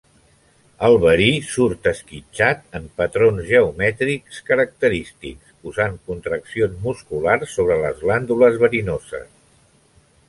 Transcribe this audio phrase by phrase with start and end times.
[0.85, 9.33] El verí surt esquitxat en patrons geomètrics característics, usant contraccions musculars sobre les glàndules verinoses.